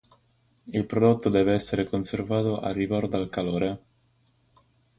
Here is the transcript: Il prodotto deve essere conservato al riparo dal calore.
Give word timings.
Il 0.65 0.85
prodotto 0.87 1.29
deve 1.29 1.53
essere 1.53 1.87
conservato 1.87 2.59
al 2.59 2.73
riparo 2.73 3.05
dal 3.07 3.29
calore. 3.29 3.81